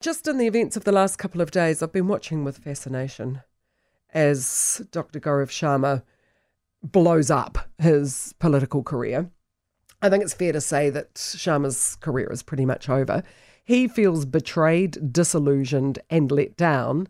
Just 0.00 0.28
in 0.28 0.38
the 0.38 0.46
events 0.46 0.76
of 0.76 0.84
the 0.84 0.92
last 0.92 1.16
couple 1.16 1.40
of 1.40 1.50
days, 1.50 1.82
I've 1.82 1.92
been 1.92 2.06
watching 2.06 2.44
with 2.44 2.58
fascination 2.58 3.42
as 4.14 4.80
Dr. 4.92 5.18
Gaurav 5.18 5.50
Sharma 5.50 6.04
blows 6.84 7.32
up 7.32 7.58
his 7.78 8.32
political 8.38 8.84
career. 8.84 9.28
I 10.00 10.08
think 10.08 10.22
it's 10.22 10.34
fair 10.34 10.52
to 10.52 10.60
say 10.60 10.88
that 10.90 11.14
Sharma's 11.14 11.96
career 11.96 12.28
is 12.30 12.44
pretty 12.44 12.64
much 12.64 12.88
over. 12.88 13.24
He 13.64 13.88
feels 13.88 14.24
betrayed, 14.24 15.12
disillusioned, 15.12 15.98
and 16.08 16.30
let 16.30 16.56
down. 16.56 17.08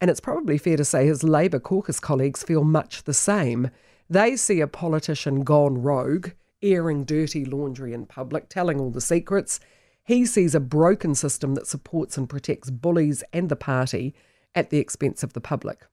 And 0.00 0.08
it's 0.08 0.20
probably 0.20 0.58
fair 0.58 0.76
to 0.76 0.84
say 0.84 1.06
his 1.06 1.24
Labour 1.24 1.58
caucus 1.58 1.98
colleagues 1.98 2.44
feel 2.44 2.62
much 2.62 3.02
the 3.02 3.12
same. 3.12 3.68
They 4.08 4.36
see 4.36 4.60
a 4.60 4.68
politician 4.68 5.42
gone 5.42 5.82
rogue, 5.82 6.28
airing 6.62 7.02
dirty 7.02 7.44
laundry 7.44 7.92
in 7.92 8.06
public, 8.06 8.48
telling 8.48 8.78
all 8.78 8.90
the 8.90 9.00
secrets. 9.00 9.58
He 10.04 10.26
sees 10.26 10.54
a 10.54 10.60
broken 10.60 11.14
system 11.14 11.54
that 11.54 11.66
supports 11.66 12.18
and 12.18 12.28
protects 12.28 12.70
bullies 12.70 13.22
and 13.32 13.48
the 13.48 13.56
party 13.56 14.14
at 14.54 14.70
the 14.70 14.78
expense 14.78 15.22
of 15.22 15.32
the 15.32 15.40
public. 15.40 15.86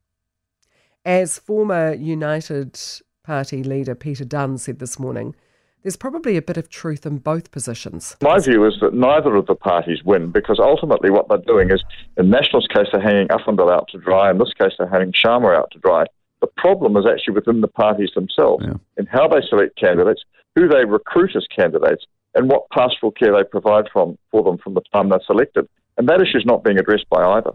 As 1.05 1.37
former 1.37 1.93
United 1.93 2.79
Party 3.23 3.63
leader 3.63 3.95
Peter 3.95 4.25
Dunne 4.25 4.57
said 4.57 4.79
this 4.79 4.99
morning, 4.99 5.35
there's 5.83 5.95
probably 5.95 6.35
a 6.35 6.41
bit 6.41 6.57
of 6.57 6.69
truth 6.69 7.05
in 7.05 7.19
both 7.19 7.51
positions. 7.51 8.17
My 8.21 8.39
view 8.39 8.65
is 8.65 8.79
that 8.81 8.93
neither 8.93 9.35
of 9.35 9.45
the 9.45 9.55
parties 9.55 10.03
win 10.03 10.31
because 10.31 10.59
ultimately 10.59 11.09
what 11.09 11.29
they're 11.29 11.37
doing 11.37 11.71
is, 11.71 11.83
in 12.17 12.29
National's 12.29 12.67
case, 12.67 12.87
they're 12.91 13.01
hanging 13.01 13.27
Uffindell 13.29 13.71
out 13.71 13.87
to 13.89 13.97
dry. 13.97 14.29
In 14.29 14.39
this 14.39 14.53
case, 14.53 14.73
they're 14.77 14.89
hanging 14.89 15.13
Sharma 15.13 15.55
out 15.55 15.71
to 15.71 15.79
dry. 15.79 16.05
The 16.41 16.47
problem 16.57 16.97
is 16.97 17.05
actually 17.05 17.35
within 17.35 17.61
the 17.61 17.67
parties 17.67 18.11
themselves 18.13 18.65
yeah. 18.67 18.75
in 18.97 19.05
how 19.05 19.27
they 19.27 19.41
select 19.47 19.77
candidates, 19.77 20.23
who 20.55 20.67
they 20.67 20.83
recruit 20.83 21.35
as 21.35 21.47
candidates, 21.47 22.05
and 22.35 22.49
what 22.49 22.69
pastoral 22.69 23.11
care 23.11 23.33
they 23.33 23.43
provide 23.43 23.85
from, 23.91 24.17
for 24.31 24.43
them 24.43 24.57
from 24.57 24.73
the 24.73 24.81
time 24.93 25.09
they're 25.09 25.19
selected. 25.25 25.67
And 25.97 26.07
that 26.07 26.21
issue 26.21 26.37
is 26.37 26.45
not 26.45 26.63
being 26.63 26.77
addressed 26.77 27.09
by 27.09 27.23
either. 27.23 27.51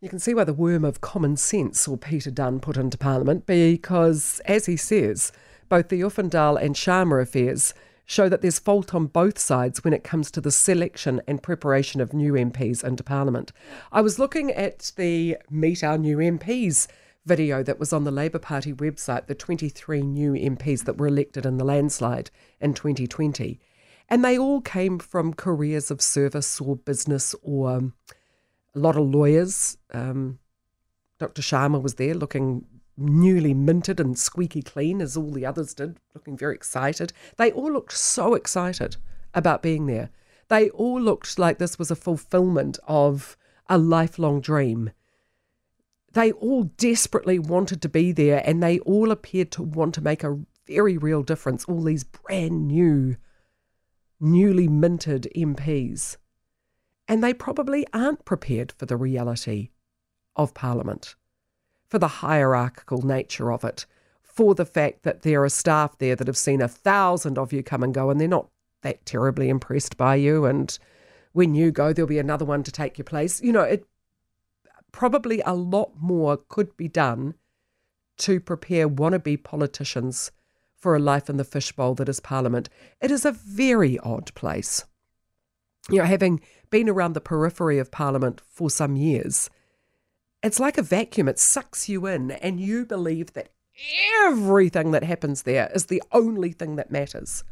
You 0.00 0.08
can 0.08 0.20
see 0.20 0.32
why 0.32 0.44
the 0.44 0.54
worm 0.54 0.84
of 0.84 1.00
common 1.00 1.36
sense 1.36 1.80
saw 1.80 1.96
Peter 1.96 2.30
Dunne 2.30 2.60
put 2.60 2.76
into 2.76 2.96
Parliament 2.96 3.46
because, 3.46 4.40
as 4.44 4.66
he 4.66 4.76
says, 4.76 5.32
both 5.68 5.88
the 5.88 6.00
Uffindell 6.02 6.60
and 6.60 6.76
Sharma 6.76 7.20
affairs 7.20 7.74
show 8.06 8.28
that 8.28 8.40
there's 8.40 8.58
fault 8.58 8.94
on 8.94 9.06
both 9.06 9.38
sides 9.38 9.84
when 9.84 9.92
it 9.92 10.04
comes 10.04 10.30
to 10.30 10.40
the 10.40 10.50
selection 10.50 11.20
and 11.26 11.42
preparation 11.42 12.00
of 12.00 12.14
new 12.14 12.32
MPs 12.32 12.82
into 12.82 13.02
Parliament. 13.02 13.52
I 13.92 14.00
was 14.00 14.18
looking 14.18 14.50
at 14.52 14.92
the 14.96 15.36
Meet 15.50 15.84
Our 15.84 15.98
New 15.98 16.16
MPs 16.16 16.86
video 17.26 17.62
that 17.62 17.78
was 17.78 17.92
on 17.92 18.04
the 18.04 18.10
Labour 18.10 18.38
Party 18.38 18.72
website, 18.72 19.26
the 19.26 19.34
23 19.34 20.00
new 20.00 20.32
MPs 20.32 20.84
that 20.84 20.96
were 20.96 21.08
elected 21.08 21.44
in 21.44 21.58
the 21.58 21.64
landslide 21.64 22.30
in 22.60 22.72
2020. 22.72 23.60
And 24.08 24.24
they 24.24 24.38
all 24.38 24.60
came 24.60 24.98
from 24.98 25.34
careers 25.34 25.90
of 25.90 26.00
service 26.00 26.60
or 26.60 26.76
business 26.76 27.34
or 27.42 27.70
um, 27.70 27.94
a 28.74 28.78
lot 28.78 28.96
of 28.96 29.06
lawyers. 29.06 29.76
Um, 29.92 30.38
Dr. 31.18 31.42
Sharma 31.42 31.80
was 31.82 31.94
there 31.94 32.14
looking 32.14 32.64
newly 32.96 33.54
minted 33.54 34.00
and 34.00 34.18
squeaky 34.18 34.62
clean 34.62 35.00
as 35.00 35.16
all 35.16 35.30
the 35.30 35.46
others 35.46 35.74
did, 35.74 35.98
looking 36.14 36.36
very 36.36 36.54
excited. 36.54 37.12
They 37.36 37.52
all 37.52 37.72
looked 37.72 37.92
so 37.92 38.34
excited 38.34 38.96
about 39.34 39.62
being 39.62 39.86
there. 39.86 40.10
They 40.48 40.70
all 40.70 41.00
looked 41.00 41.38
like 41.38 41.58
this 41.58 41.78
was 41.78 41.90
a 41.90 41.96
fulfillment 41.96 42.78
of 42.88 43.36
a 43.68 43.78
lifelong 43.78 44.40
dream. 44.40 44.90
They 46.12 46.32
all 46.32 46.64
desperately 46.64 47.38
wanted 47.38 47.82
to 47.82 47.88
be 47.88 48.12
there 48.12 48.42
and 48.44 48.62
they 48.62 48.78
all 48.80 49.10
appeared 49.10 49.52
to 49.52 49.62
want 49.62 49.94
to 49.94 50.00
make 50.00 50.24
a 50.24 50.40
very 50.66 50.96
real 50.96 51.22
difference. 51.22 51.64
All 51.66 51.82
these 51.82 52.04
brand 52.04 52.68
new, 52.68 53.16
newly 54.20 54.68
minted 54.68 55.28
MPs. 55.36 56.16
And 57.06 57.22
they 57.22 57.32
probably 57.32 57.86
aren't 57.92 58.24
prepared 58.24 58.72
for 58.72 58.86
the 58.86 58.96
reality 58.96 59.70
of 60.36 60.54
Parliament 60.54 61.14
for 61.88 61.98
the 61.98 62.08
hierarchical 62.08 63.02
nature 63.02 63.50
of 63.50 63.64
it, 63.64 63.86
for 64.22 64.54
the 64.54 64.66
fact 64.66 65.02
that 65.02 65.22
there 65.22 65.42
are 65.42 65.48
staff 65.48 65.98
there 65.98 66.14
that 66.14 66.26
have 66.26 66.36
seen 66.36 66.60
a 66.60 66.68
thousand 66.68 67.38
of 67.38 67.52
you 67.52 67.62
come 67.62 67.82
and 67.82 67.94
go 67.94 68.10
and 68.10 68.20
they're 68.20 68.28
not 68.28 68.48
that 68.82 69.04
terribly 69.04 69.48
impressed 69.48 69.96
by 69.96 70.14
you. 70.14 70.44
And 70.44 70.78
when 71.32 71.54
you 71.54 71.72
go, 71.72 71.92
there'll 71.92 72.08
be 72.08 72.18
another 72.18 72.44
one 72.44 72.62
to 72.62 72.70
take 72.70 72.98
your 72.98 73.04
place. 73.04 73.42
You 73.42 73.52
know, 73.52 73.62
it 73.62 73.84
probably 74.92 75.40
a 75.44 75.54
lot 75.54 75.92
more 75.98 76.36
could 76.36 76.76
be 76.76 76.88
done 76.88 77.34
to 78.18 78.38
prepare 78.40 78.88
wannabe 78.88 79.42
politicians 79.42 80.30
for 80.78 80.94
a 80.94 81.00
life 81.00 81.28
in 81.28 81.36
the 81.36 81.44
fishbowl 81.44 81.94
that 81.96 82.08
is 82.08 82.20
Parliament. 82.20 82.68
It 83.00 83.10
is 83.10 83.24
a 83.24 83.32
very 83.32 83.98
odd 83.98 84.34
place. 84.34 84.84
You 85.90 85.98
know, 85.98 86.04
having 86.04 86.40
been 86.70 86.88
around 86.88 87.14
the 87.14 87.20
periphery 87.20 87.78
of 87.78 87.90
Parliament 87.90 88.40
for 88.50 88.70
some 88.70 88.96
years, 88.96 89.50
it's 90.42 90.60
like 90.60 90.78
a 90.78 90.82
vacuum, 90.82 91.28
it 91.28 91.38
sucks 91.38 91.88
you 91.88 92.06
in, 92.06 92.30
and 92.30 92.60
you 92.60 92.84
believe 92.84 93.32
that 93.32 93.50
everything 94.24 94.92
that 94.92 95.02
happens 95.02 95.42
there 95.42 95.70
is 95.74 95.86
the 95.86 96.02
only 96.12 96.52
thing 96.52 96.76
that 96.76 96.90
matters. 96.90 97.42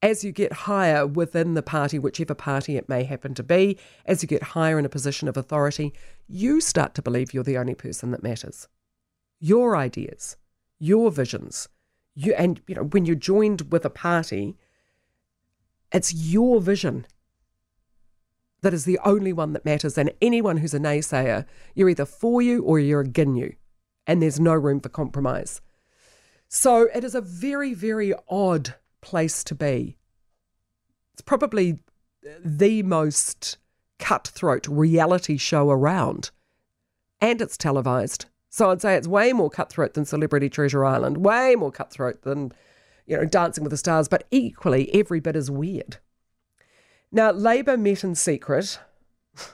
As 0.00 0.22
you 0.22 0.30
get 0.30 0.52
higher 0.52 1.06
within 1.06 1.54
the 1.54 1.62
party, 1.62 1.98
whichever 1.98 2.34
party 2.34 2.76
it 2.76 2.88
may 2.88 3.02
happen 3.02 3.34
to 3.34 3.42
be, 3.42 3.78
as 4.06 4.22
you 4.22 4.28
get 4.28 4.42
higher 4.42 4.78
in 4.78 4.84
a 4.84 4.88
position 4.88 5.26
of 5.26 5.36
authority, 5.36 5.92
you 6.28 6.60
start 6.60 6.94
to 6.94 7.02
believe 7.02 7.34
you're 7.34 7.42
the 7.42 7.58
only 7.58 7.74
person 7.74 8.12
that 8.12 8.22
matters. 8.22 8.68
Your 9.40 9.76
ideas, 9.76 10.36
your 10.78 11.10
visions, 11.10 11.68
you 12.14 12.34
and 12.34 12.60
you 12.66 12.74
know 12.74 12.84
when 12.84 13.04
you're 13.04 13.16
joined 13.16 13.72
with 13.72 13.84
a 13.84 13.90
party, 13.90 14.56
it's 15.92 16.12
your 16.12 16.60
vision 16.60 17.06
that 18.62 18.74
is 18.74 18.84
the 18.84 18.98
only 19.04 19.32
one 19.32 19.52
that 19.52 19.64
matters. 19.64 19.96
And 19.96 20.12
anyone 20.20 20.58
who's 20.58 20.74
a 20.74 20.80
naysayer, 20.80 21.44
you're 21.74 21.88
either 21.88 22.04
for 22.04 22.42
you 22.42 22.62
or 22.62 22.78
you're 22.78 23.00
against 23.00 23.38
you. 23.38 23.54
And 24.06 24.22
there's 24.22 24.40
no 24.40 24.54
room 24.54 24.80
for 24.80 24.88
compromise. 24.88 25.60
So 26.48 26.88
it 26.94 27.04
is 27.04 27.14
a 27.14 27.20
very, 27.20 27.74
very 27.74 28.14
odd 28.28 28.74
place 29.00 29.44
to 29.44 29.54
be. 29.54 29.96
It's 31.12 31.22
probably 31.22 31.80
the 32.44 32.82
most 32.82 33.58
cutthroat 33.98 34.66
reality 34.66 35.36
show 35.36 35.70
around. 35.70 36.30
And 37.20 37.40
it's 37.42 37.56
televised. 37.56 38.26
So 38.50 38.70
I'd 38.70 38.80
say 38.80 38.94
it's 38.94 39.08
way 39.08 39.32
more 39.32 39.50
cutthroat 39.50 39.94
than 39.94 40.04
Celebrity 40.04 40.48
Treasure 40.48 40.84
Island, 40.84 41.18
way 41.18 41.54
more 41.54 41.70
cutthroat 41.70 42.22
than, 42.22 42.52
you 43.06 43.16
know, 43.16 43.24
Dancing 43.24 43.62
with 43.64 43.70
the 43.70 43.76
Stars, 43.76 44.08
but 44.08 44.24
equally 44.30 44.92
every 44.94 45.20
bit 45.20 45.36
as 45.36 45.50
weird. 45.50 45.98
Now, 47.12 47.30
Labour 47.30 47.76
met 47.76 48.04
in 48.04 48.14
secret 48.14 48.80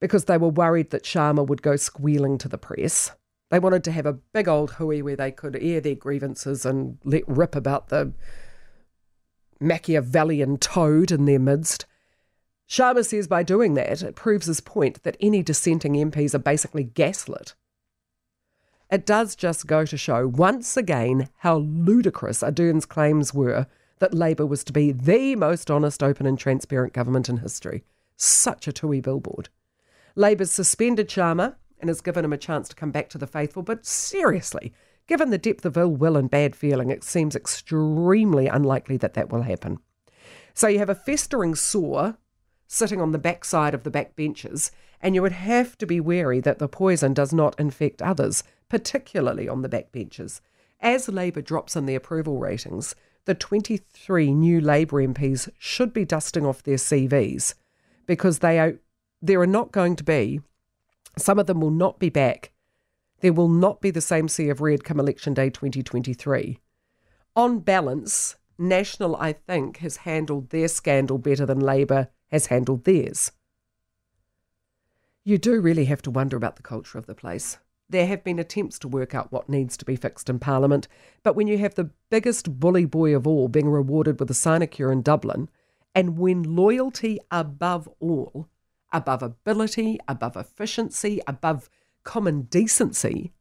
because 0.00 0.26
they 0.26 0.38
were 0.38 0.48
worried 0.48 0.90
that 0.90 1.04
Sharma 1.04 1.46
would 1.46 1.62
go 1.62 1.76
squealing 1.76 2.38
to 2.38 2.48
the 2.48 2.58
press. 2.58 3.12
They 3.50 3.58
wanted 3.58 3.84
to 3.84 3.92
have 3.92 4.06
a 4.06 4.12
big 4.12 4.48
old 4.48 4.72
hui 4.72 5.00
where 5.00 5.16
they 5.16 5.30
could 5.30 5.56
air 5.56 5.80
their 5.80 5.94
grievances 5.94 6.66
and 6.66 6.98
let 7.04 7.26
rip 7.26 7.54
about 7.54 7.88
the 7.88 8.12
Machiavellian 9.60 10.58
toad 10.58 11.10
in 11.10 11.24
their 11.24 11.38
midst. 11.38 11.86
Sharma 12.68 13.04
says 13.04 13.26
by 13.26 13.42
doing 13.42 13.74
that, 13.74 14.02
it 14.02 14.14
proves 14.14 14.46
his 14.46 14.60
point 14.60 15.02
that 15.02 15.16
any 15.20 15.42
dissenting 15.42 15.94
MPs 15.94 16.34
are 16.34 16.38
basically 16.38 16.84
gaslit. 16.84 17.54
It 18.90 19.04
does 19.04 19.36
just 19.36 19.66
go 19.66 19.84
to 19.84 19.98
show 19.98 20.26
once 20.26 20.76
again 20.76 21.28
how 21.38 21.58
ludicrous 21.58 22.42
Ardern's 22.42 22.86
claims 22.86 23.34
were 23.34 23.66
that 23.98 24.14
Labour 24.14 24.46
was 24.46 24.64
to 24.64 24.72
be 24.72 24.92
the 24.92 25.36
most 25.36 25.70
honest, 25.70 26.02
open, 26.02 26.24
and 26.24 26.38
transparent 26.38 26.94
government 26.94 27.28
in 27.28 27.38
history. 27.38 27.84
Such 28.16 28.66
a 28.66 28.72
tui 28.72 29.00
billboard. 29.00 29.50
Labour's 30.14 30.50
suspended 30.50 31.08
Sharma 31.08 31.56
and 31.80 31.88
has 31.88 32.00
given 32.00 32.24
him 32.24 32.32
a 32.32 32.38
chance 32.38 32.68
to 32.68 32.76
come 32.76 32.90
back 32.90 33.10
to 33.10 33.18
the 33.18 33.26
faithful, 33.26 33.62
but 33.62 33.84
seriously, 33.84 34.72
given 35.06 35.30
the 35.30 35.38
depth 35.38 35.66
of 35.66 35.76
ill 35.76 35.90
will 35.94 36.16
and 36.16 36.30
bad 36.30 36.56
feeling, 36.56 36.90
it 36.90 37.04
seems 37.04 37.36
extremely 37.36 38.46
unlikely 38.46 38.96
that 38.96 39.14
that 39.14 39.30
will 39.30 39.42
happen. 39.42 39.78
So 40.54 40.66
you 40.66 40.78
have 40.78 40.90
a 40.90 40.94
festering 40.94 41.54
sore 41.54 42.16
sitting 42.68 43.00
on 43.00 43.12
the 43.12 43.18
backside 43.18 43.74
of 43.74 43.82
the 43.82 43.90
back 43.90 44.14
benches, 44.14 44.70
and 45.00 45.14
you 45.14 45.22
would 45.22 45.32
have 45.32 45.76
to 45.78 45.86
be 45.86 45.98
wary 45.98 46.38
that 46.38 46.58
the 46.58 46.68
poison 46.68 47.14
does 47.14 47.32
not 47.32 47.58
infect 47.58 48.02
others, 48.02 48.44
particularly 48.68 49.48
on 49.48 49.62
the 49.62 49.68
back 49.68 49.90
benches. 49.90 50.40
As 50.80 51.08
Labour 51.08 51.40
drops 51.40 51.74
in 51.74 51.86
the 51.86 51.94
approval 51.94 52.38
ratings, 52.38 52.94
the 53.24 53.34
23 53.34 54.32
new 54.32 54.60
Labour 54.60 55.02
MPs 55.04 55.48
should 55.58 55.92
be 55.92 56.04
dusting 56.04 56.46
off 56.46 56.62
their 56.62 56.76
CVs 56.76 57.54
because 58.06 58.38
they 58.38 58.58
are, 58.58 58.78
there 59.20 59.40
are 59.40 59.46
not 59.46 59.72
going 59.72 59.96
to 59.96 60.04
be, 60.04 60.40
some 61.16 61.38
of 61.38 61.46
them 61.46 61.60
will 61.60 61.70
not 61.70 61.98
be 61.98 62.10
back. 62.10 62.52
There 63.20 63.32
will 63.32 63.48
not 63.48 63.80
be 63.80 63.90
the 63.90 64.00
same 64.00 64.28
sea 64.28 64.48
of 64.50 64.60
red 64.60 64.84
come 64.84 65.00
election 65.00 65.34
day 65.34 65.50
2023. 65.50 66.60
On 67.34 67.58
balance, 67.58 68.36
National, 68.58 69.16
I 69.16 69.32
think, 69.32 69.78
has 69.78 69.98
handled 69.98 70.50
their 70.50 70.68
scandal 70.68 71.18
better 71.18 71.46
than 71.46 71.60
Labour 71.60 72.08
has 72.28 72.46
handled 72.46 72.84
theirs. 72.84 73.32
You 75.24 75.36
do 75.38 75.60
really 75.60 75.84
have 75.86 76.02
to 76.02 76.10
wonder 76.10 76.36
about 76.36 76.56
the 76.56 76.62
culture 76.62 76.98
of 76.98 77.06
the 77.06 77.14
place. 77.14 77.58
There 77.90 78.06
have 78.06 78.24
been 78.24 78.38
attempts 78.38 78.78
to 78.80 78.88
work 78.88 79.14
out 79.14 79.32
what 79.32 79.48
needs 79.48 79.76
to 79.78 79.84
be 79.84 79.96
fixed 79.96 80.28
in 80.28 80.38
Parliament, 80.38 80.88
but 81.22 81.36
when 81.36 81.46
you 81.46 81.58
have 81.58 81.74
the 81.74 81.90
biggest 82.10 82.60
bully 82.60 82.84
boy 82.84 83.14
of 83.14 83.26
all 83.26 83.48
being 83.48 83.68
rewarded 83.68 84.20
with 84.20 84.30
a 84.30 84.34
sinecure 84.34 84.92
in 84.92 85.02
Dublin, 85.02 85.48
And 85.94 86.16
when 86.16 86.54
loyalty 86.54 87.18
above 87.30 87.88
all, 87.98 88.48
above 88.92 89.22
ability, 89.22 89.98
above 90.06 90.36
efficiency, 90.36 91.20
above 91.26 91.68
common 92.04 92.42
decency, 92.42 93.32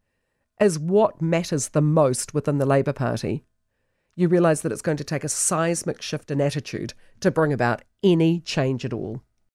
is 0.60 0.80
what 0.80 1.22
matters 1.22 1.70
the 1.70 1.82
most 1.82 2.34
within 2.34 2.58
the 2.58 2.66
Labour 2.66 2.94
Party, 2.94 3.44
you 4.18 4.28
realise 4.28 4.62
that 4.62 4.72
it's 4.72 4.82
going 4.82 4.98
to 4.98 5.04
take 5.04 5.24
a 5.24 5.30
seismic 5.30 6.02
shift 6.02 6.32
in 6.32 6.42
attitude 6.42 6.96
to 7.22 7.30
bring 7.30 7.54
about 7.54 7.84
any 8.04 8.40
change 8.42 8.84
at 8.84 8.92
all. 8.92 9.22